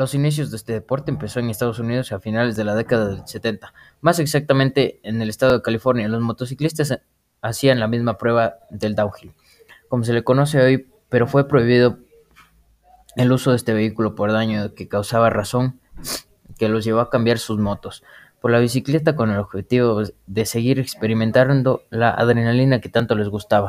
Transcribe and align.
Los 0.00 0.14
inicios 0.14 0.50
de 0.50 0.56
este 0.56 0.72
deporte 0.72 1.10
empezó 1.10 1.40
en 1.40 1.50
Estados 1.50 1.78
Unidos 1.78 2.10
a 2.10 2.20
finales 2.20 2.56
de 2.56 2.64
la 2.64 2.74
década 2.74 3.06
del 3.06 3.26
setenta, 3.26 3.74
más 4.00 4.18
exactamente 4.18 4.98
en 5.02 5.20
el 5.20 5.28
estado 5.28 5.52
de 5.52 5.60
California. 5.60 6.08
Los 6.08 6.22
motociclistas 6.22 6.98
hacían 7.42 7.78
la 7.78 7.86
misma 7.86 8.16
prueba 8.16 8.54
del 8.70 8.94
downhill, 8.94 9.34
como 9.90 10.02
se 10.04 10.14
le 10.14 10.24
conoce 10.24 10.58
hoy, 10.58 10.88
pero 11.10 11.26
fue 11.26 11.46
prohibido 11.46 11.98
el 13.16 13.30
uso 13.30 13.50
de 13.50 13.58
este 13.58 13.74
vehículo 13.74 14.14
por 14.14 14.32
daño 14.32 14.72
que 14.72 14.88
causaba, 14.88 15.28
razón 15.28 15.80
que 16.56 16.70
los 16.70 16.82
llevó 16.82 17.00
a 17.00 17.10
cambiar 17.10 17.38
sus 17.38 17.58
motos 17.58 18.02
por 18.40 18.52
la 18.52 18.58
bicicleta 18.58 19.16
con 19.16 19.30
el 19.30 19.36
objetivo 19.36 20.02
de 20.26 20.46
seguir 20.46 20.78
experimentando 20.78 21.82
la 21.90 22.08
adrenalina 22.08 22.80
que 22.80 22.88
tanto 22.88 23.16
les 23.16 23.28
gustaba. 23.28 23.68